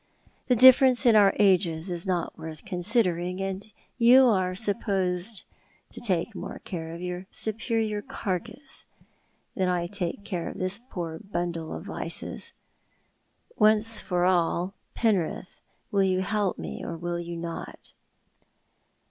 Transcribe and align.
The 0.47 0.55
difference 0.55 1.05
in 1.05 1.15
our 1.15 1.31
ages 1.37 1.87
is 1.91 2.07
not 2.07 2.35
worth 2.35 2.65
considering, 2.65 3.39
and 3.39 3.63
you 3.99 4.25
are 4.29 4.55
supposed 4.55 5.43
to 5.91 6.01
take' 6.01 6.33
more 6.33 6.57
care 6.57 6.95
of 6.95 7.01
your 7.01 7.27
su]ierior 7.31 8.07
carcass 8.07 8.87
than 9.53 9.69
I 9.69 9.85
take 9.85 10.27
of 10.33 10.57
this 10.57 10.79
poor 10.89 11.19
bundle 11.19 11.71
of 11.71 11.83
vices. 11.85 12.51
Once 13.57 14.01
for 14.01 14.25
all, 14.25 14.73
Penrith, 14.95 15.61
will 15.91 16.01
you 16.01 16.21
help 16.21 16.57
me 16.57 16.83
or 16.83 16.97
will 16.97 17.19
you 17.19 17.37
not?" 17.37 17.93